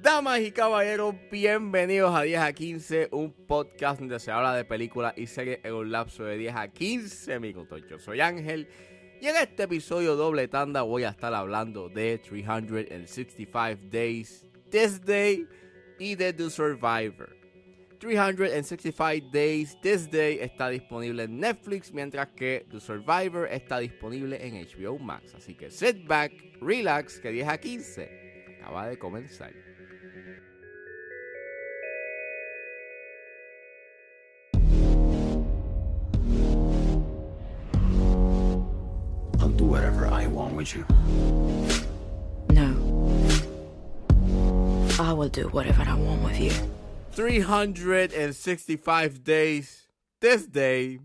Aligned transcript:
Damas 0.00 0.38
y 0.42 0.52
caballeros, 0.52 1.16
bienvenidos 1.32 2.14
a 2.14 2.22
10 2.22 2.40
a 2.40 2.52
15, 2.52 3.08
un 3.10 3.32
podcast 3.32 3.98
donde 3.98 4.20
se 4.20 4.30
habla 4.30 4.54
de 4.54 4.64
películas 4.64 5.14
y 5.16 5.26
series 5.26 5.58
en 5.64 5.74
un 5.74 5.90
lapso 5.90 6.22
de 6.22 6.38
10 6.38 6.54
a 6.54 6.68
15 6.68 7.40
minutos. 7.40 7.82
Yo 7.90 7.98
soy 7.98 8.20
Ángel 8.20 8.68
y 9.20 9.26
en 9.26 9.34
este 9.34 9.64
episodio 9.64 10.14
doble 10.14 10.46
tanda 10.46 10.82
voy 10.82 11.02
a 11.02 11.08
estar 11.08 11.34
hablando 11.34 11.88
de 11.88 12.18
365 12.18 13.88
Days, 13.90 14.46
This 14.70 15.04
Day 15.04 15.48
y 15.98 16.14
de 16.14 16.32
The 16.32 16.48
Survivor. 16.48 17.37
365 17.98 19.30
Days 19.32 19.76
This 19.80 20.08
Day 20.10 20.38
está 20.40 20.68
disponible 20.68 21.24
en 21.24 21.40
Netflix, 21.40 21.92
mientras 21.92 22.28
que 22.28 22.66
The 22.70 22.80
Survivor 22.80 23.48
está 23.50 23.78
disponible 23.78 24.38
en 24.40 24.54
HBO 24.64 24.98
Max. 24.98 25.34
Así 25.34 25.54
que 25.54 25.70
sit 25.70 26.06
back, 26.06 26.32
relax, 26.60 27.18
que 27.18 27.30
10 27.30 27.48
a 27.48 27.58
15 27.58 28.56
acaba 28.60 28.88
de 28.88 28.98
comenzar. 28.98 29.52
I'll 39.40 39.48
do 39.50 39.64
whatever 39.64 40.06
I 40.06 40.26
want 40.26 40.54
with 40.54 40.74
you. 40.74 40.84
No. 42.50 42.76
I 45.00 45.12
will 45.12 45.28
do 45.28 45.48
whatever 45.48 45.82
I 45.82 45.94
want 45.94 46.22
with 46.22 46.38
you. 46.38 46.77
365 47.18 49.24
Days 49.24 49.90
This 50.20 50.52
Day 50.52 51.00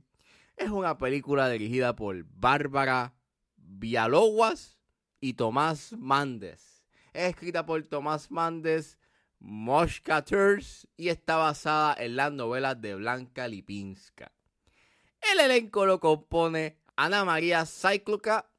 es 0.55 0.69
una 0.69 0.95
película 0.95 1.49
dirigida 1.49 1.95
por 1.95 2.23
Bárbara 2.35 3.15
Villalobos 3.57 4.77
y 5.19 5.33
Tomás 5.33 5.95
Mandes. 5.97 6.83
Es 7.13 7.31
escrita 7.31 7.65
por 7.65 7.81
Tomás 7.87 8.29
Mandes, 8.29 8.99
Moshka 9.39 10.23
Tours 10.23 10.87
y 10.97 11.09
está 11.09 11.37
basada 11.37 11.95
en 11.97 12.15
las 12.15 12.31
novelas 12.31 12.79
de 12.79 12.93
Blanca 12.93 13.47
Lipinska. 13.47 14.31
El 15.33 15.39
elenco 15.39 15.87
lo 15.87 15.99
compone 15.99 16.77
Ana 16.95 17.25
María 17.25 17.65
Cycluca, 17.65 18.51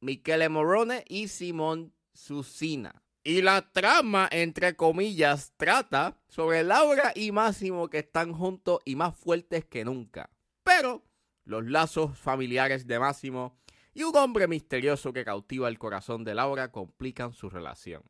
Michele 0.00 0.48
Morone 0.48 1.04
y 1.06 1.28
Simón 1.28 1.94
Susina. 2.12 3.01
Y 3.24 3.42
la 3.42 3.70
trama, 3.72 4.28
entre 4.32 4.74
comillas, 4.74 5.52
trata 5.56 6.18
sobre 6.28 6.64
Laura 6.64 7.12
y 7.14 7.30
Máximo 7.30 7.88
que 7.88 7.98
están 7.98 8.32
juntos 8.32 8.80
y 8.84 8.96
más 8.96 9.16
fuertes 9.16 9.64
que 9.64 9.84
nunca. 9.84 10.30
Pero 10.64 11.04
los 11.44 11.64
lazos 11.66 12.18
familiares 12.18 12.86
de 12.86 12.98
Máximo 12.98 13.56
y 13.94 14.02
un 14.02 14.16
hombre 14.16 14.48
misterioso 14.48 15.12
que 15.12 15.24
cautiva 15.24 15.68
el 15.68 15.78
corazón 15.78 16.24
de 16.24 16.34
Laura 16.34 16.72
complican 16.72 17.32
su 17.32 17.48
relación. 17.48 18.02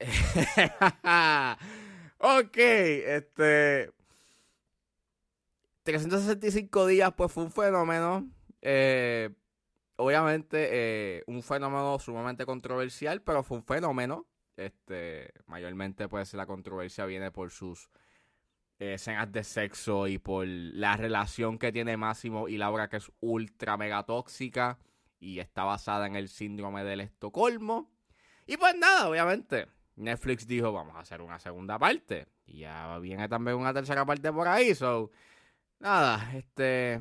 ok, 2.18 2.56
este... 2.56 3.92
365 5.84 6.86
días 6.88 7.12
pues 7.16 7.30
fue 7.30 7.44
un 7.44 7.52
fenómeno. 7.52 8.28
Eh, 8.60 9.30
obviamente 9.94 10.68
eh, 10.72 11.22
un 11.28 11.44
fenómeno 11.44 12.00
sumamente 12.00 12.44
controversial, 12.44 13.22
pero 13.22 13.44
fue 13.44 13.58
un 13.58 13.64
fenómeno. 13.64 14.26
Este, 14.56 15.32
mayormente 15.46 16.08
pues 16.08 16.32
la 16.34 16.46
controversia 16.46 17.04
viene 17.04 17.30
por 17.30 17.50
sus 17.50 17.90
escenas 18.78 19.30
de 19.32 19.44
sexo 19.44 20.06
y 20.06 20.18
por 20.18 20.46
la 20.46 20.96
relación 20.96 21.58
que 21.58 21.72
tiene 21.72 21.96
Máximo 21.96 22.48
y 22.48 22.56
Laura 22.56 22.88
que 22.88 22.98
es 22.98 23.10
ultra 23.20 23.76
mega 23.76 24.02
tóxica 24.04 24.78
y 25.18 25.38
está 25.38 25.64
basada 25.64 26.06
en 26.06 26.16
el 26.16 26.28
síndrome 26.28 26.84
del 26.84 27.00
Estocolmo. 27.00 27.90
Y 28.46 28.56
pues 28.56 28.76
nada, 28.76 29.08
obviamente, 29.08 29.66
Netflix 29.96 30.46
dijo 30.46 30.72
vamos 30.72 30.96
a 30.96 31.00
hacer 31.00 31.20
una 31.20 31.38
segunda 31.38 31.78
parte. 31.78 32.26
Y 32.46 32.60
ya 32.60 32.98
viene 32.98 33.28
también 33.28 33.56
una 33.56 33.74
tercera 33.74 34.04
parte 34.04 34.32
por 34.32 34.46
ahí, 34.46 34.74
so 34.74 35.10
nada, 35.80 36.32
este 36.34 37.00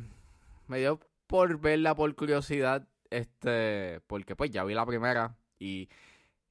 me 0.67 0.79
dio 0.79 0.99
por 1.27 1.59
verla 1.59 1.95
por 1.95 2.13
curiosidad, 2.15 2.87
este, 3.09 4.01
porque 4.07 4.35
pues 4.35 4.51
ya 4.51 4.63
vi 4.63 4.73
la 4.73 4.85
primera 4.85 5.35
y 5.59 5.89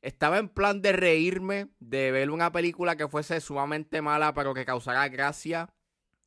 estaba 0.05 0.37
en 0.37 0.51
plan 0.51 0.83
de 0.83 0.93
reírme, 0.93 1.69
de 1.81 2.11
ver 2.11 2.31
una 2.31 2.53
película 2.53 2.95
que 2.95 3.09
fuese 3.09 3.41
sumamente 3.41 4.03
mala, 4.03 4.35
pero 4.35 4.53
que 4.53 4.67
causara 4.67 5.09
gracia. 5.09 5.73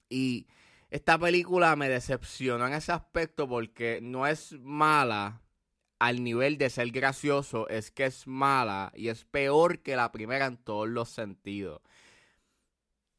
Y 0.10 0.48
esta 0.90 1.20
película 1.20 1.76
me 1.76 1.88
decepcionó 1.88 2.66
en 2.66 2.74
ese 2.74 2.92
aspecto 2.92 3.48
porque 3.48 4.00
no 4.02 4.26
es 4.26 4.54
mala 4.62 5.44
al 6.00 6.24
nivel 6.24 6.58
de 6.58 6.72
ser 6.72 6.90
gracioso, 6.90 7.70
es 7.70 7.92
que 7.92 8.06
es 8.06 8.26
mala 8.26 8.92
y 8.96 9.10
es 9.10 9.26
peor 9.26 9.80
que 9.84 9.96
la 9.96 10.12
primera 10.12 10.48
en 10.48 10.58
todos 10.58 10.90
los 10.90 11.10
sentidos. 11.10 11.82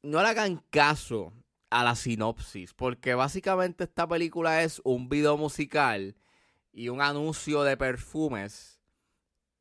No 0.03 0.23
le 0.23 0.29
hagan 0.29 0.65
caso 0.71 1.33
a 1.71 1.85
la 1.85 1.95
sinopsis, 1.95 2.75
porque 2.75 3.15
básicamente 3.15 3.85
esta 3.85 4.09
película 4.09 4.65
es 4.65 4.81
un 4.83 5.09
video 5.09 5.37
musical 5.37 6.17
y 6.73 6.89
un 6.89 7.01
anuncio 7.01 7.63
de 7.63 7.77
perfumes 7.77 8.78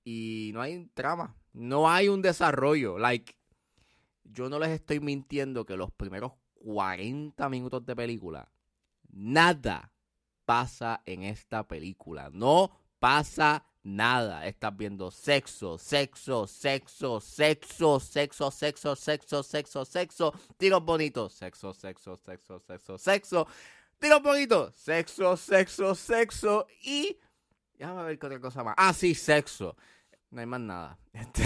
y 0.09 0.51
no 0.53 0.62
hay 0.62 0.85
trama, 0.94 1.35
no 1.51 1.90
hay 1.90 2.07
un 2.07 2.22
desarrollo. 2.22 2.97
Like, 2.97 3.35
yo 4.23 4.47
no 4.47 4.57
les 4.57 4.69
estoy 4.69 5.01
mintiendo 5.01 5.66
que 5.66 5.75
los 5.75 5.91
primeros 5.91 6.31
40 6.53 7.50
minutos 7.50 7.85
de 7.85 7.94
película, 7.94 8.50
nada 9.09 9.91
pasa 10.46 11.03
en 11.06 11.23
esta 11.23 11.67
película. 11.67 12.29
No 12.31 12.72
pasa 13.00 13.66
nada. 13.84 14.47
Estás 14.47 14.78
viendo 14.78 15.12
sexo, 15.12 15.78
sexo, 15.78 16.47
sexo, 16.47 17.19
sexo, 17.19 18.00
sexo, 18.00 18.50
sexo, 18.50 18.96
sexo, 18.96 19.44
sexo, 19.44 19.84
sexo, 19.84 20.34
tiros 20.56 20.85
bonitos, 20.85 21.34
sexo, 21.34 21.73
sexo, 21.73 22.16
sexo, 22.16 22.59
sexo, 22.62 22.97
sexo, 22.97 23.47
tiros 24.00 24.23
bonitos, 24.23 24.73
sexo, 24.73 25.35
sexo, 25.35 25.96
sexo 25.96 26.66
y... 26.81 27.19
Déjame 27.78 28.03
ver 28.03 28.17
qué 28.17 28.25
otra 28.25 28.40
cosa 28.40 28.63
más. 28.63 28.73
Ah, 28.78 28.94
sí, 28.94 29.13
sexo. 29.13 29.75
No 30.30 30.42
hay 30.42 30.46
más 30.46 30.60
nada. 30.60 31.00
Este, 31.14 31.44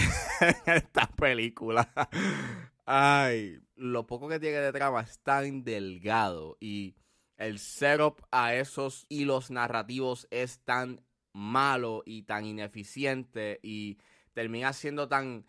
esta 0.65 1.07
película. 1.07 1.89
Ay, 2.85 3.59
lo 3.75 4.07
poco 4.07 4.27
que 4.27 4.39
tiene 4.39 4.57
de 4.57 4.71
trama 4.71 5.01
es 5.01 5.19
tan 5.19 5.63
delgado 5.63 6.57
y 6.59 6.95
el 7.37 7.59
setup 7.59 8.21
a 8.31 8.55
esos 8.55 9.05
hilos 9.07 9.51
narrativos 9.51 10.27
es 10.31 10.59
tan 10.59 11.01
malo 11.31 12.03
y 12.05 12.23
tan 12.23 12.45
ineficiente 12.45 13.59
y 13.63 13.97
termina 14.33 14.73
siendo 14.73 15.07
tan 15.07 15.45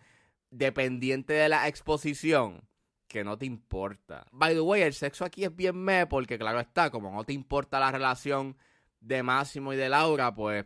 dependiente 0.50 1.32
de 1.32 1.48
la 1.48 1.68
exposición 1.68 2.68
que 3.08 3.24
no 3.24 3.36
te 3.38 3.46
importa. 3.46 4.26
By 4.30 4.54
the 4.54 4.60
way, 4.60 4.82
el 4.82 4.94
sexo 4.94 5.24
aquí 5.24 5.44
es 5.44 5.54
bien 5.54 5.76
me 5.76 6.06
porque 6.06 6.38
claro 6.38 6.60
está, 6.60 6.90
como 6.90 7.10
no 7.10 7.24
te 7.24 7.32
importa 7.32 7.80
la 7.80 7.90
relación 7.90 8.56
de 9.00 9.22
Máximo 9.22 9.72
y 9.72 9.76
de 9.76 9.88
Laura, 9.88 10.34
pues 10.34 10.64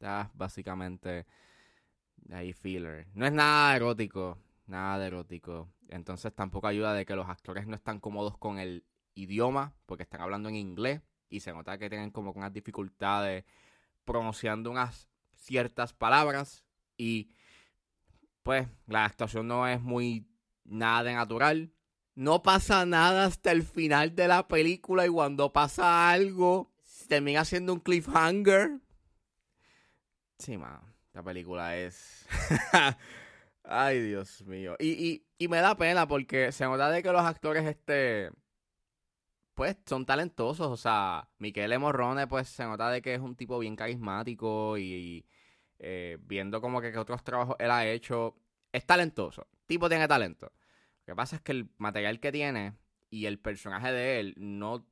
Está 0.00 0.30
básicamente 0.32 1.26
ahí 2.32 2.54
filler. 2.54 3.06
No 3.12 3.26
es 3.26 3.32
nada 3.32 3.76
erótico, 3.76 4.38
nada 4.64 4.98
de 4.98 5.08
erótico. 5.08 5.68
Entonces 5.90 6.34
tampoco 6.34 6.68
ayuda 6.68 6.94
de 6.94 7.04
que 7.04 7.14
los 7.14 7.28
actores 7.28 7.66
no 7.66 7.74
están 7.74 8.00
cómodos 8.00 8.38
con 8.38 8.58
el 8.58 8.86
idioma, 9.14 9.74
porque 9.84 10.04
están 10.04 10.22
hablando 10.22 10.48
en 10.48 10.56
inglés 10.56 11.02
y 11.28 11.40
se 11.40 11.52
nota 11.52 11.76
que 11.76 11.90
tienen 11.90 12.10
como 12.12 12.30
unas 12.32 12.50
dificultades 12.50 13.44
pronunciando 14.06 14.70
unas 14.70 15.06
ciertas 15.36 15.92
palabras 15.92 16.64
y 16.96 17.34
pues 18.42 18.68
la 18.86 19.04
actuación 19.04 19.48
no 19.48 19.68
es 19.68 19.82
muy 19.82 20.26
nada 20.64 21.02
de 21.02 21.12
natural. 21.12 21.74
No 22.14 22.42
pasa 22.42 22.86
nada 22.86 23.26
hasta 23.26 23.52
el 23.52 23.64
final 23.64 24.14
de 24.16 24.28
la 24.28 24.48
película 24.48 25.04
y 25.04 25.10
cuando 25.10 25.52
pasa 25.52 26.10
algo 26.10 26.72
termina 27.06 27.44
siendo 27.44 27.74
un 27.74 27.80
cliffhanger 27.80 28.80
Sí, 30.40 30.56
man. 30.56 30.80
La 31.12 31.22
película 31.22 31.76
es. 31.76 32.26
Ay, 33.64 34.00
Dios 34.00 34.42
mío. 34.46 34.74
Y, 34.78 35.22
y, 35.38 35.48
me 35.48 35.58
da 35.58 35.76
pena 35.76 36.08
porque 36.08 36.50
se 36.50 36.64
nota 36.64 36.90
de 36.90 37.02
que 37.02 37.12
los 37.12 37.20
actores, 37.22 37.66
este. 37.66 38.30
Pues 39.54 39.76
son 39.84 40.06
talentosos. 40.06 40.68
O 40.68 40.76
sea, 40.78 41.28
Miquel 41.38 41.78
Morrone, 41.78 42.26
pues 42.26 42.48
se 42.48 42.64
nota 42.64 42.90
de 42.90 43.02
que 43.02 43.14
es 43.14 43.20
un 43.20 43.36
tipo 43.36 43.58
bien 43.58 43.76
carismático 43.76 44.78
y, 44.78 45.26
eh, 45.78 46.16
viendo 46.22 46.62
como 46.62 46.80
que, 46.80 46.90
que 46.90 46.98
otros 46.98 47.22
trabajos 47.22 47.56
él 47.58 47.70
ha 47.70 47.86
hecho. 47.86 48.36
Es 48.72 48.86
talentoso. 48.86 49.46
tipo 49.66 49.88
tiene 49.90 50.08
talento. 50.08 50.52
Lo 51.06 51.12
que 51.12 51.16
pasa 51.16 51.36
es 51.36 51.42
que 51.42 51.52
el 51.52 51.70
material 51.76 52.18
que 52.18 52.32
tiene 52.32 52.76
y 53.10 53.26
el 53.26 53.38
personaje 53.38 53.92
de 53.92 54.20
él 54.20 54.34
no 54.38 54.86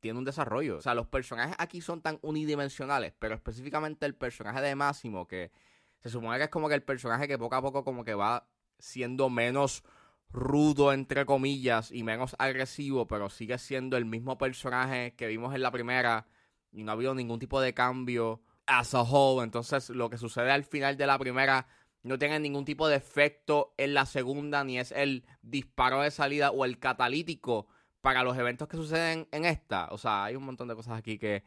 tiene 0.00 0.18
un 0.18 0.24
desarrollo. 0.24 0.78
O 0.78 0.80
sea, 0.80 0.94
los 0.94 1.06
personajes 1.06 1.54
aquí 1.58 1.80
son 1.80 2.00
tan 2.00 2.18
unidimensionales, 2.22 3.12
pero 3.18 3.34
específicamente 3.34 4.06
el 4.06 4.14
personaje 4.14 4.60
de 4.60 4.74
Máximo, 4.74 5.28
que 5.28 5.52
se 6.00 6.10
supone 6.10 6.38
que 6.38 6.44
es 6.44 6.50
como 6.50 6.68
que 6.68 6.74
el 6.74 6.82
personaje 6.82 7.28
que 7.28 7.38
poco 7.38 7.54
a 7.56 7.62
poco 7.62 7.84
como 7.84 8.04
que 8.04 8.14
va 8.14 8.48
siendo 8.78 9.28
menos 9.30 9.84
rudo, 10.32 10.92
entre 10.92 11.26
comillas, 11.26 11.90
y 11.92 12.02
menos 12.02 12.34
agresivo, 12.38 13.06
pero 13.06 13.28
sigue 13.30 13.58
siendo 13.58 13.96
el 13.96 14.04
mismo 14.04 14.38
personaje 14.38 15.14
que 15.16 15.26
vimos 15.26 15.54
en 15.54 15.62
la 15.62 15.70
primera 15.70 16.26
y 16.72 16.84
no 16.84 16.92
ha 16.92 16.94
habido 16.94 17.14
ningún 17.14 17.38
tipo 17.38 17.60
de 17.60 17.74
cambio 17.74 18.42
as 18.66 18.94
a 18.94 19.02
whole. 19.02 19.44
Entonces, 19.44 19.90
lo 19.90 20.08
que 20.08 20.18
sucede 20.18 20.50
al 20.50 20.64
final 20.64 20.96
de 20.96 21.06
la 21.06 21.18
primera 21.18 21.66
no 22.02 22.18
tiene 22.18 22.40
ningún 22.40 22.64
tipo 22.64 22.88
de 22.88 22.96
efecto 22.96 23.74
en 23.76 23.92
la 23.92 24.06
segunda, 24.06 24.64
ni 24.64 24.78
es 24.78 24.92
el 24.92 25.24
disparo 25.42 26.00
de 26.00 26.10
salida 26.10 26.50
o 26.50 26.64
el 26.64 26.78
catalítico 26.78 27.66
para 28.00 28.22
los 28.22 28.36
eventos 28.38 28.68
que 28.68 28.76
suceden 28.76 29.28
en 29.32 29.44
esta. 29.44 29.88
O 29.90 29.98
sea, 29.98 30.24
hay 30.24 30.36
un 30.36 30.44
montón 30.44 30.68
de 30.68 30.74
cosas 30.74 30.98
aquí 30.98 31.18
que 31.18 31.44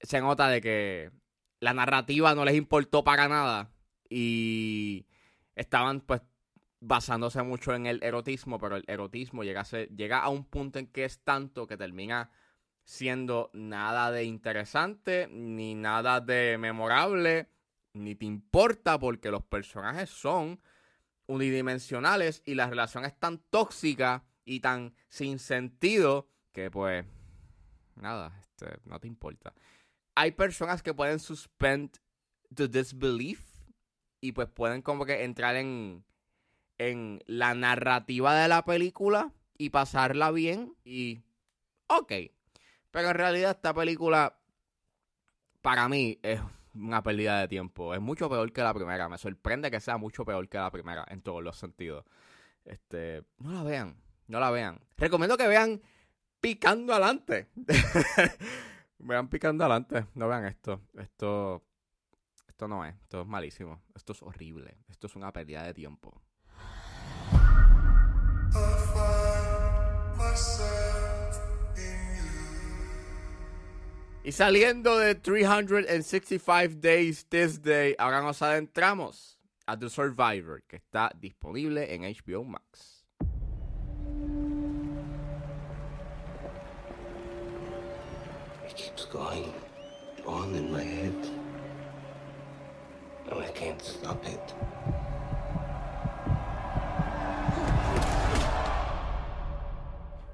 se 0.00 0.20
nota 0.20 0.48
de 0.48 0.60
que 0.60 1.10
la 1.60 1.74
narrativa 1.74 2.34
no 2.34 2.44
les 2.44 2.56
importó 2.56 3.04
para 3.04 3.28
nada 3.28 3.70
y 4.08 5.06
estaban 5.54 6.00
pues 6.00 6.22
basándose 6.80 7.42
mucho 7.42 7.74
en 7.74 7.86
el 7.86 8.02
erotismo, 8.02 8.58
pero 8.58 8.76
el 8.76 8.84
erotismo 8.88 9.44
llega 9.44 9.60
a, 9.60 9.78
llega 9.94 10.18
a 10.20 10.28
un 10.28 10.44
punto 10.44 10.78
en 10.78 10.88
que 10.88 11.04
es 11.04 11.20
tanto 11.20 11.66
que 11.66 11.76
termina 11.76 12.30
siendo 12.84 13.50
nada 13.52 14.10
de 14.10 14.24
interesante, 14.24 15.28
ni 15.30 15.76
nada 15.76 16.20
de 16.20 16.58
memorable, 16.58 17.48
ni 17.94 18.16
te 18.16 18.24
importa 18.24 18.98
porque 18.98 19.30
los 19.30 19.44
personajes 19.44 20.10
son 20.10 20.60
unidimensionales 21.26 22.42
y 22.44 22.56
la 22.56 22.68
relación 22.68 23.04
es 23.04 23.18
tan 23.18 23.38
tóxica 23.38 24.24
y 24.44 24.60
tan 24.60 24.94
sin 25.08 25.38
sentido 25.38 26.28
que 26.52 26.70
pues 26.70 27.04
nada, 27.96 28.32
este, 28.40 28.78
no 28.84 28.98
te 29.00 29.08
importa. 29.08 29.54
Hay 30.14 30.32
personas 30.32 30.82
que 30.82 30.94
pueden 30.94 31.18
suspend 31.18 31.98
the 32.54 32.68
disbelief 32.68 33.40
y 34.20 34.32
pues 34.32 34.48
pueden 34.48 34.82
como 34.82 35.04
que 35.06 35.24
entrar 35.24 35.56
en 35.56 36.04
en 36.78 37.22
la 37.26 37.54
narrativa 37.54 38.34
de 38.34 38.48
la 38.48 38.64
película 38.64 39.32
y 39.56 39.70
pasarla 39.70 40.30
bien 40.30 40.74
y 40.84 41.20
ok. 41.86 42.12
Pero 42.90 43.08
en 43.10 43.14
realidad 43.14 43.52
esta 43.52 43.72
película 43.72 44.36
para 45.60 45.88
mí 45.88 46.18
es 46.22 46.40
una 46.74 47.02
pérdida 47.02 47.40
de 47.40 47.48
tiempo. 47.48 47.94
Es 47.94 48.00
mucho 48.00 48.28
peor 48.28 48.52
que 48.52 48.62
la 48.62 48.74
primera. 48.74 49.08
Me 49.08 49.18
sorprende 49.18 49.70
que 49.70 49.80
sea 49.80 49.96
mucho 49.96 50.24
peor 50.24 50.48
que 50.48 50.58
la 50.58 50.70
primera 50.70 51.04
en 51.08 51.22
todos 51.22 51.42
los 51.42 51.56
sentidos. 51.56 52.04
Este, 52.64 53.22
no 53.38 53.52
la 53.52 53.62
vean, 53.62 53.96
no 54.32 54.40
la 54.40 54.50
vean. 54.50 54.80
Recomiendo 54.96 55.36
que 55.36 55.46
vean 55.46 55.82
Picando 56.40 56.94
Adelante. 56.94 57.48
vean 58.98 59.28
Picando 59.28 59.64
Adelante, 59.64 60.06
no 60.14 60.26
vean 60.26 60.46
esto. 60.46 60.80
Esto 60.98 61.62
esto 62.48 62.66
no 62.66 62.82
es, 62.86 62.94
esto 62.94 63.20
es 63.20 63.26
malísimo. 63.26 63.82
Esto 63.94 64.14
es 64.14 64.22
horrible. 64.22 64.78
Esto 64.88 65.06
es 65.06 65.16
una 65.16 65.32
pérdida 65.34 65.64
de 65.64 65.74
tiempo. 65.74 66.22
Y 74.24 74.32
saliendo 74.32 74.96
de 74.98 75.14
365 75.14 76.80
Days 76.80 77.26
This 77.26 77.60
Day, 77.60 77.94
ahora 77.98 78.22
nos 78.22 78.40
adentramos 78.40 79.38
a 79.66 79.78
The 79.78 79.90
Survivor, 79.90 80.62
que 80.62 80.76
está 80.76 81.10
disponible 81.20 81.92
en 81.92 82.02
HBO 82.02 82.44
Max. 82.44 83.01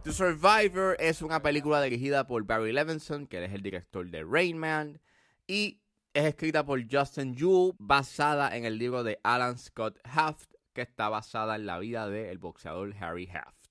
The 0.04 0.12
Survivor 0.12 0.96
es 1.00 1.20
una 1.20 1.42
película 1.42 1.82
dirigida 1.82 2.26
por 2.26 2.44
Barry 2.44 2.72
Levinson, 2.72 3.26
que 3.26 3.44
es 3.44 3.52
el 3.52 3.62
director 3.62 4.08
de 4.08 4.22
Rain 4.24 4.56
Man, 4.56 5.00
y 5.46 5.80
es 6.14 6.24
escrita 6.24 6.64
por 6.64 6.80
Justin 6.90 7.34
Yule, 7.34 7.74
basada 7.78 8.56
en 8.56 8.64
el 8.64 8.78
libro 8.78 9.02
de 9.02 9.18
Alan 9.24 9.58
Scott 9.58 9.98
Haft, 10.04 10.54
que 10.72 10.82
está 10.82 11.08
basada 11.08 11.56
en 11.56 11.66
la 11.66 11.78
vida 11.78 12.08
del 12.08 12.38
boxeador 12.38 12.94
Harry 13.00 13.28
Haft. 13.28 13.66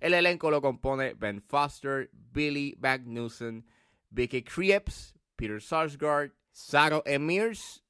El 0.00 0.14
elenco 0.14 0.50
lo 0.50 0.60
compone 0.60 1.14
Ben 1.14 1.40
Foster, 1.40 2.10
Billy 2.12 2.76
Magnuson, 2.80 3.64
Vicky 4.10 4.42
Krieps, 4.42 5.14
Peter 5.36 5.62
Sarsgaard, 5.62 6.32
Saro 6.50 7.02
Emirs, 7.06 7.84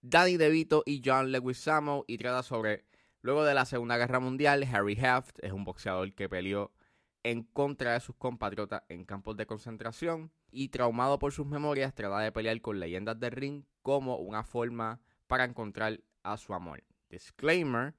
Danny 0.00 0.36
DeVito 0.36 0.84
y 0.86 1.02
John 1.04 1.32
Leguizamo 1.32 2.04
y 2.06 2.18
trata 2.18 2.44
sobre 2.44 2.84
luego 3.20 3.44
de 3.44 3.54
la 3.54 3.64
Segunda 3.64 3.96
Guerra 3.96 4.20
Mundial, 4.20 4.62
Harry 4.72 4.96
Haft 5.04 5.40
es 5.42 5.50
un 5.50 5.64
boxeador 5.64 6.14
que 6.14 6.28
peleó 6.28 6.72
en 7.24 7.42
contra 7.42 7.94
de 7.94 8.00
sus 8.00 8.14
compatriotas 8.14 8.84
en 8.88 9.04
campos 9.04 9.36
de 9.36 9.46
concentración 9.46 10.30
y 10.52 10.68
traumado 10.68 11.18
por 11.18 11.32
sus 11.32 11.46
memorias 11.46 11.92
trata 11.92 12.20
de 12.20 12.30
pelear 12.30 12.60
con 12.60 12.78
leyendas 12.78 13.18
del 13.18 13.32
ring 13.32 13.64
como 13.82 14.18
una 14.18 14.44
forma 14.44 15.00
para 15.26 15.42
encontrar 15.42 16.00
a 16.22 16.36
su 16.36 16.54
amor. 16.54 16.84
Disclaimer, 17.10 17.94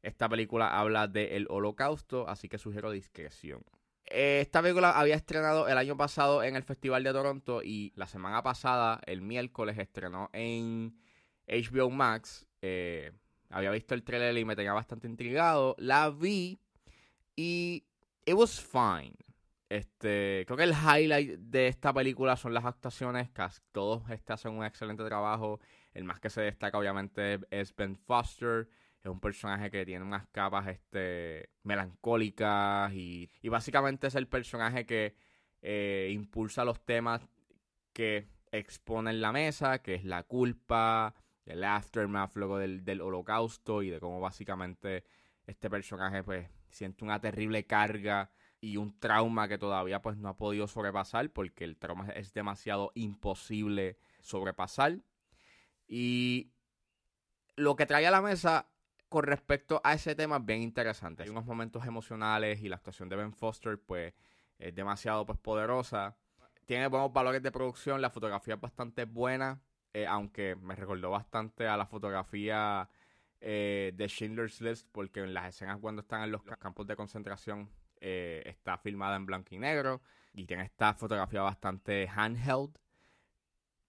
esta 0.00 0.26
película 0.30 0.78
habla 0.78 1.06
del 1.06 1.46
holocausto, 1.50 2.26
así 2.26 2.48
que 2.48 2.56
sugiero 2.56 2.90
discreción. 2.90 3.62
Esta 4.04 4.60
película 4.60 4.90
había 4.90 5.14
estrenado 5.14 5.68
el 5.68 5.78
año 5.78 5.96
pasado 5.96 6.42
en 6.42 6.56
el 6.56 6.62
Festival 6.62 7.02
de 7.04 7.12
Toronto 7.12 7.62
y 7.62 7.92
la 7.96 8.06
semana 8.06 8.42
pasada, 8.42 9.00
el 9.06 9.22
miércoles, 9.22 9.78
estrenó 9.78 10.28
en 10.32 10.94
HBO 11.46 11.90
Max. 11.90 12.46
Eh, 12.60 13.12
había 13.50 13.70
visto 13.70 13.94
el 13.94 14.02
trailer 14.02 14.36
y 14.36 14.44
me 14.44 14.56
tenía 14.56 14.72
bastante 14.72 15.06
intrigado. 15.06 15.74
La 15.78 16.10
vi 16.10 16.58
y 17.36 17.84
it 18.24 18.34
was 18.34 18.60
fine. 18.60 19.16
Este, 19.68 20.44
creo 20.46 20.58
que 20.58 20.64
el 20.64 20.74
highlight 20.74 21.38
de 21.38 21.68
esta 21.68 21.94
película 21.94 22.36
son 22.36 22.52
las 22.52 22.66
actuaciones. 22.66 23.30
Casi 23.30 23.60
todos 23.72 24.02
este 24.10 24.34
hacen 24.34 24.52
un 24.52 24.64
excelente 24.64 25.04
trabajo. 25.04 25.60
El 25.94 26.04
más 26.04 26.20
que 26.20 26.28
se 26.28 26.42
destaca, 26.42 26.78
obviamente, 26.78 27.40
es 27.50 27.74
Ben 27.74 27.96
Foster. 27.96 28.68
Es 29.02 29.10
un 29.10 29.20
personaje 29.20 29.70
que 29.70 29.84
tiene 29.84 30.04
unas 30.04 30.26
capas 30.28 30.68
este, 30.68 31.50
melancólicas 31.64 32.92
y, 32.92 33.30
y 33.40 33.48
básicamente 33.48 34.06
es 34.06 34.14
el 34.14 34.28
personaje 34.28 34.86
que 34.86 35.16
eh, 35.60 36.10
impulsa 36.12 36.64
los 36.64 36.84
temas 36.84 37.20
que 37.92 38.28
expone 38.52 39.10
en 39.10 39.20
la 39.20 39.32
mesa, 39.32 39.82
que 39.82 39.94
es 39.94 40.04
la 40.04 40.22
culpa, 40.22 41.14
el 41.46 41.64
aftermath 41.64 42.36
luego 42.36 42.58
del, 42.58 42.84
del 42.84 43.00
holocausto 43.00 43.82
y 43.82 43.90
de 43.90 43.98
cómo 43.98 44.20
básicamente 44.20 45.04
este 45.46 45.68
personaje 45.68 46.22
pues 46.22 46.48
siente 46.70 47.04
una 47.04 47.20
terrible 47.20 47.66
carga 47.66 48.30
y 48.60 48.76
un 48.76 48.98
trauma 49.00 49.48
que 49.48 49.58
todavía 49.58 50.00
pues 50.00 50.16
no 50.16 50.28
ha 50.28 50.36
podido 50.36 50.68
sobrepasar 50.68 51.30
porque 51.30 51.64
el 51.64 51.76
trauma 51.76 52.08
es 52.10 52.32
demasiado 52.32 52.92
imposible 52.94 53.98
sobrepasar. 54.20 55.00
Y 55.88 56.52
lo 57.56 57.74
que 57.74 57.86
trae 57.86 58.06
a 58.06 58.10
la 58.12 58.22
mesa 58.22 58.71
con 59.12 59.24
respecto 59.24 59.82
a 59.84 59.92
ese 59.92 60.14
tema 60.14 60.38
es 60.38 60.46
bien 60.46 60.62
interesante. 60.62 61.22
Hay 61.22 61.28
unos 61.28 61.44
momentos 61.44 61.84
emocionales 61.84 62.62
y 62.62 62.70
la 62.70 62.76
actuación 62.76 63.10
de 63.10 63.16
Ben 63.16 63.34
Foster 63.34 63.78
pues 63.78 64.14
es 64.58 64.74
demasiado 64.74 65.26
pues 65.26 65.38
poderosa. 65.38 66.16
Tiene 66.64 66.86
buenos 66.86 67.12
valores 67.12 67.42
de 67.42 67.52
producción, 67.52 68.00
la 68.00 68.08
fotografía 68.08 68.54
es 68.54 68.60
bastante 68.60 69.04
buena, 69.04 69.60
eh, 69.92 70.06
aunque 70.06 70.56
me 70.56 70.74
recordó 70.74 71.10
bastante 71.10 71.68
a 71.68 71.76
la 71.76 71.84
fotografía 71.84 72.88
eh, 73.42 73.92
de 73.94 74.08
Schindler's 74.08 74.62
List, 74.62 74.88
porque 74.90 75.20
en 75.20 75.34
las 75.34 75.54
escenas 75.54 75.78
cuando 75.78 76.00
están 76.00 76.22
en 76.22 76.32
los 76.32 76.42
campos 76.42 76.86
de 76.86 76.96
concentración 76.96 77.68
eh, 78.00 78.42
está 78.46 78.78
filmada 78.78 79.16
en 79.16 79.26
blanco 79.26 79.54
y 79.54 79.58
negro 79.58 80.00
y 80.32 80.46
tiene 80.46 80.64
esta 80.64 80.94
fotografía 80.94 81.42
bastante 81.42 82.08
handheld. 82.08 82.78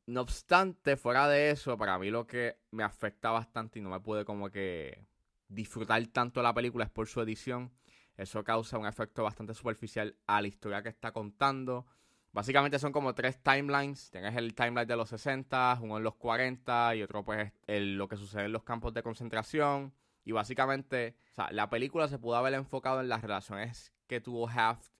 No 0.05 0.19
obstante, 0.19 0.97
fuera 0.97 1.29
de 1.29 1.51
eso, 1.51 1.77
para 1.77 1.97
mí 1.97 2.09
lo 2.09 2.27
que 2.27 2.57
me 2.71 2.83
afecta 2.83 3.31
bastante 3.31 3.79
y 3.79 3.81
no 3.81 3.89
me 3.89 4.01
puede 4.01 4.25
como 4.25 4.49
que 4.49 5.12
disfrutar 5.53 6.05
tanto 6.07 6.41
la 6.41 6.53
película 6.53 6.85
es 6.85 6.91
por 6.91 7.07
su 7.07 7.21
edición. 7.21 7.71
Eso 8.17 8.43
causa 8.43 8.77
un 8.77 8.85
efecto 8.85 9.23
bastante 9.23 9.53
superficial 9.53 10.15
a 10.27 10.41
la 10.41 10.47
historia 10.47 10.83
que 10.83 10.89
está 10.89 11.11
contando. 11.11 11.85
Básicamente 12.31 12.79
son 12.79 12.91
como 12.91 13.13
tres 13.13 13.41
timelines. 13.41 14.09
Tienes 14.09 14.35
el 14.35 14.55
timeline 14.55 14.87
de 14.87 14.95
los 14.95 15.09
60, 15.09 15.79
uno 15.81 15.97
en 15.97 16.03
los 16.03 16.15
40 16.15 16.95
y 16.95 17.03
otro 17.03 17.23
pues 17.23 17.51
el, 17.67 17.95
lo 17.95 18.07
que 18.07 18.17
sucede 18.17 18.45
en 18.45 18.51
los 18.51 18.63
campos 18.63 18.93
de 18.93 19.03
concentración. 19.03 19.93
Y 20.25 20.31
básicamente, 20.31 21.15
la 21.51 21.69
película 21.69 22.07
se 22.07 22.17
pudo 22.17 22.35
haber 22.37 22.53
enfocado 22.53 23.01
en 23.01 23.09
las 23.09 23.21
relaciones 23.21 23.93
que 24.07 24.21
tuvo 24.21 24.47
Haft 24.49 24.93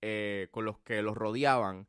eh, 0.00 0.48
con 0.50 0.64
los 0.64 0.78
que 0.80 1.02
los 1.02 1.16
rodeaban. 1.16 1.86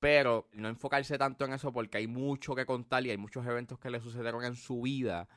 Pero 0.00 0.48
no 0.52 0.68
enfocarse 0.68 1.16
tanto 1.16 1.44
en 1.44 1.54
eso 1.54 1.72
porque 1.72 1.98
hay 1.98 2.06
mucho 2.06 2.54
que 2.54 2.66
contar 2.66 3.06
y 3.06 3.10
hay 3.10 3.16
muchos 3.16 3.46
eventos 3.46 3.78
que 3.78 3.90
le 3.90 4.00
sucedieron 4.00 4.44
en 4.44 4.54
su 4.54 4.82
vida. 4.82 5.28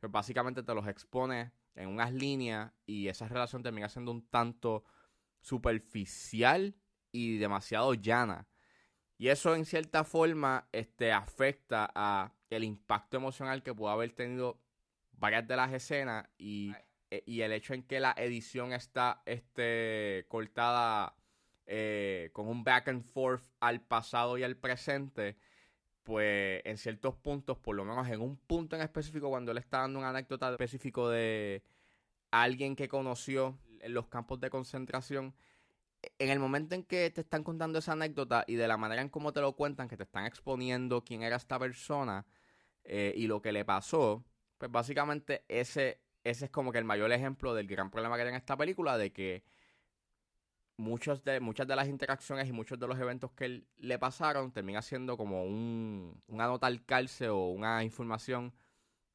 Pues 0.00 0.12
básicamente 0.12 0.62
te 0.62 0.74
los 0.74 0.86
expone 0.86 1.52
en 1.74 1.88
unas 1.88 2.12
líneas 2.12 2.72
y 2.86 3.08
esa 3.08 3.28
relación 3.28 3.62
termina 3.62 3.88
siendo 3.88 4.10
un 4.10 4.26
tanto 4.28 4.84
superficial 5.40 6.74
y 7.12 7.38
demasiado 7.38 7.94
llana. 7.94 8.48
Y 9.18 9.28
eso 9.28 9.54
en 9.54 9.64
cierta 9.64 10.04
forma 10.04 10.68
este, 10.72 11.12
afecta 11.12 11.90
a 11.94 12.32
el 12.50 12.64
impacto 12.64 13.16
emocional 13.16 13.62
que 13.62 13.74
pudo 13.74 13.90
haber 13.90 14.12
tenido 14.12 14.60
varias 15.12 15.48
de 15.48 15.56
las 15.56 15.72
escenas 15.72 16.28
y 16.36 16.72
eh, 17.10 17.22
y 17.26 17.42
el 17.42 17.52
hecho 17.52 17.74
en 17.74 17.82
que 17.84 18.00
la 18.00 18.14
edición 18.16 18.72
está 18.72 19.22
este, 19.26 20.26
cortada 20.28 21.14
eh, 21.66 22.30
con 22.32 22.48
un 22.48 22.64
back 22.64 22.88
and 22.88 23.02
forth 23.02 23.44
al 23.60 23.80
pasado 23.80 24.38
y 24.38 24.42
al 24.42 24.56
presente, 24.56 25.36
pues 26.06 26.62
en 26.64 26.78
ciertos 26.78 27.16
puntos, 27.16 27.58
por 27.58 27.74
lo 27.74 27.84
menos 27.84 28.08
en 28.08 28.20
un 28.20 28.36
punto 28.36 28.76
en 28.76 28.82
específico, 28.82 29.28
cuando 29.28 29.50
él 29.50 29.58
está 29.58 29.78
dando 29.78 29.98
una 29.98 30.10
anécdota 30.10 30.52
específico 30.52 31.10
de 31.10 31.64
alguien 32.30 32.76
que 32.76 32.86
conoció 32.86 33.58
en 33.80 33.92
los 33.92 34.06
campos 34.06 34.38
de 34.38 34.48
concentración, 34.48 35.34
en 36.20 36.28
el 36.30 36.38
momento 36.38 36.76
en 36.76 36.84
que 36.84 37.10
te 37.10 37.22
están 37.22 37.42
contando 37.42 37.80
esa 37.80 37.92
anécdota 37.92 38.44
y 38.46 38.54
de 38.54 38.68
la 38.68 38.76
manera 38.76 39.02
en 39.02 39.08
cómo 39.08 39.32
te 39.32 39.40
lo 39.40 39.56
cuentan, 39.56 39.88
que 39.88 39.96
te 39.96 40.04
están 40.04 40.26
exponiendo 40.26 41.02
quién 41.02 41.22
era 41.24 41.34
esta 41.34 41.58
persona 41.58 42.24
eh, 42.84 43.12
y 43.16 43.26
lo 43.26 43.42
que 43.42 43.50
le 43.50 43.64
pasó, 43.64 44.24
pues 44.58 44.70
básicamente 44.70 45.44
ese, 45.48 46.00
ese 46.22 46.44
es 46.44 46.50
como 46.52 46.70
que 46.70 46.78
el 46.78 46.84
mayor 46.84 47.10
ejemplo 47.10 47.52
del 47.52 47.66
gran 47.66 47.90
problema 47.90 48.14
que 48.14 48.22
hay 48.22 48.28
en 48.28 48.36
esta 48.36 48.56
película, 48.56 48.96
de 48.96 49.12
que 49.12 49.42
muchos 50.76 51.24
de, 51.24 51.40
muchas 51.40 51.66
de 51.66 51.76
las 51.76 51.88
interacciones 51.88 52.48
y 52.48 52.52
muchos 52.52 52.78
de 52.78 52.86
los 52.86 52.98
eventos 52.98 53.32
que 53.32 53.64
le 53.78 53.98
pasaron 53.98 54.52
termina 54.52 54.82
siendo 54.82 55.16
como 55.16 55.44
un, 55.44 56.22
una 56.26 56.46
nota 56.46 56.66
al 56.66 56.84
calce 56.84 57.28
o 57.28 57.48
una 57.48 57.82
información 57.84 58.52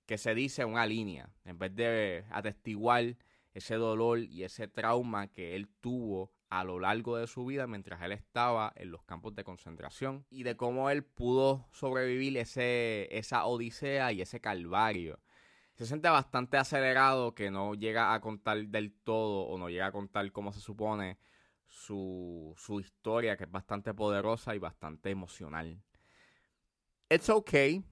que 0.05 0.17
se 0.17 0.35
dice 0.35 0.65
una 0.65 0.85
línea, 0.85 1.29
en 1.45 1.57
vez 1.59 1.75
de 1.75 2.25
atestiguar 2.31 3.15
ese 3.53 3.75
dolor 3.75 4.19
y 4.19 4.43
ese 4.43 4.67
trauma 4.67 5.27
que 5.27 5.55
él 5.55 5.67
tuvo 5.79 6.31
a 6.49 6.63
lo 6.65 6.79
largo 6.79 7.17
de 7.17 7.27
su 7.27 7.45
vida 7.45 7.65
mientras 7.65 8.01
él 8.01 8.11
estaba 8.11 8.73
en 8.75 8.91
los 8.91 9.03
campos 9.03 9.35
de 9.35 9.43
concentración 9.43 10.25
y 10.29 10.43
de 10.43 10.57
cómo 10.57 10.89
él 10.89 11.03
pudo 11.03 11.65
sobrevivir 11.71 12.37
ese, 12.37 13.07
esa 13.17 13.45
odisea 13.45 14.11
y 14.11 14.21
ese 14.21 14.41
calvario. 14.41 15.19
Se 15.75 15.85
siente 15.85 16.09
bastante 16.09 16.57
acelerado 16.57 17.33
que 17.33 17.49
no 17.49 17.73
llega 17.73 18.13
a 18.13 18.19
contar 18.19 18.67
del 18.67 18.91
todo 18.91 19.43
o 19.43 19.57
no 19.57 19.69
llega 19.69 19.87
a 19.87 19.91
contar 19.91 20.29
como 20.33 20.51
se 20.51 20.59
supone 20.59 21.17
su, 21.71 22.53
su 22.57 22.79
historia 22.79 23.37
que 23.37 23.45
es 23.45 23.51
bastante 23.51 23.93
poderosa 23.93 24.53
y 24.53 24.59
bastante 24.59 25.09
emocional. 25.09 25.81
It's 27.09 27.29
okay, 27.29 27.83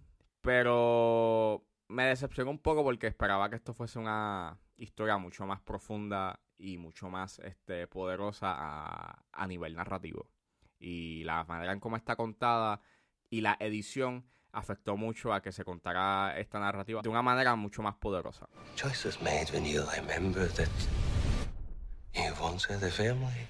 pero 0.42 1.66
me 1.88 2.04
decepcionó 2.06 2.52
un 2.52 2.60
poco 2.60 2.84
porque 2.84 3.08
esperaba 3.08 3.50
que 3.50 3.56
esto 3.56 3.74
fuese 3.74 4.00
una 4.00 4.60
historia 4.78 5.18
mucho 5.18 5.46
más 5.46 5.62
profunda 5.62 6.40
y 6.58 6.78
mucho 6.78 7.10
más 7.10 7.40
este, 7.40 7.88
poderosa 7.88 8.54
a, 8.58 9.26
a 9.32 9.48
nivel 9.48 9.76
narrativo. 9.76 10.30
Y 10.78 11.24
la 11.24 11.44
manera 11.46 11.74
en 11.74 11.80
cómo 11.80 11.96
está 11.96 12.16
contada 12.16 12.82
y 13.30 13.42
la 13.42 13.58
edición 13.60 14.26
afectó 14.52 14.98
mucho 14.98 15.34
a 15.34 15.42
que 15.42 15.52
se 15.52 15.64
contara 15.64 16.38
esta 16.38 16.60
narrativa 16.60 17.02
de 17.02 17.10
una 17.10 17.22
manera 17.22 17.56
mucho 17.56 17.82
más 17.82 17.96
poderosa. 17.96 18.50
Choices 18.76 19.22
made 19.22 19.48
when 19.54 19.66
you 19.66 19.84
remember 19.96 20.48
that 20.54 20.70
you 22.14 22.24
a 22.24 22.92
family. 22.92 23.48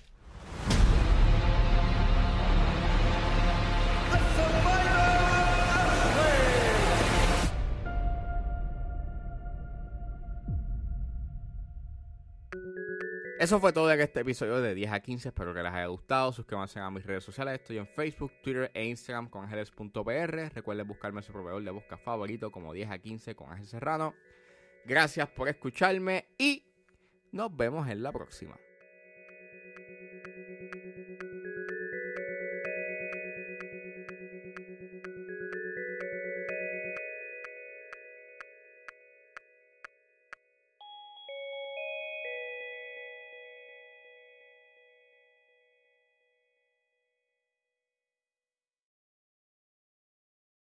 Eso 13.39 13.61
fue 13.61 13.71
todo 13.71 13.89
en 13.89 14.01
este 14.01 14.19
episodio 14.19 14.59
de 14.59 14.75
10 14.75 14.91
a 14.91 14.99
15. 14.99 15.29
Espero 15.29 15.53
que 15.53 15.63
les 15.63 15.71
haya 15.71 15.85
gustado. 15.85 16.33
Suscríbanse 16.33 16.81
a 16.81 16.91
mis 16.91 17.05
redes 17.05 17.23
sociales. 17.23 17.53
Estoy 17.53 17.77
en 17.77 17.87
Facebook, 17.87 18.33
Twitter 18.43 18.69
e 18.73 18.85
Instagram 18.85 19.29
con 19.29 19.45
ángeles.pr. 19.45 20.53
Recuerden 20.53 20.85
buscarme 20.85 21.21
su 21.21 21.31
proveedor 21.31 21.63
de 21.63 21.71
busca 21.71 21.97
favorito 21.97 22.51
como 22.51 22.73
10 22.73 22.91
a 22.91 22.99
15 22.99 23.35
con 23.35 23.49
Ángel 23.49 23.65
Serrano. 23.65 24.13
Gracias 24.83 25.29
por 25.29 25.47
escucharme 25.47 26.25
y 26.37 26.65
nos 27.31 27.55
vemos 27.55 27.87
en 27.87 28.03
la 28.03 28.11
próxima. 28.11 28.57